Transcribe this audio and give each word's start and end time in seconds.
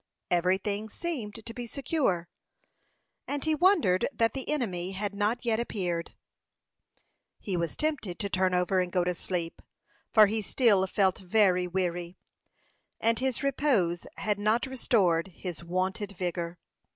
Every 0.31 0.57
thing 0.57 0.89
seemed 0.89 1.45
to 1.45 1.53
be 1.53 1.67
secure, 1.67 2.27
and 3.27 3.45
he 3.45 3.53
wondered 3.53 4.07
that 4.11 4.33
the 4.33 4.49
enemy 4.49 4.93
had 4.93 5.13
not 5.13 5.45
yet 5.45 5.59
appeared. 5.59 6.15
He 7.39 7.55
was 7.55 7.75
tempted 7.77 8.17
to 8.17 8.27
turn 8.27 8.55
over 8.55 8.79
and 8.79 8.91
go 8.91 9.03
to 9.03 9.13
sleep, 9.13 9.61
for 10.11 10.25
he 10.25 10.41
still 10.41 10.87
felt 10.87 11.19
very 11.19 11.67
weary, 11.67 12.17
and 12.99 13.19
his 13.19 13.43
repose 13.43 14.07
had 14.17 14.39
not 14.39 14.65
restored 14.65 15.27
his 15.35 15.63
wonted 15.63 16.13
vigor. 16.17 16.57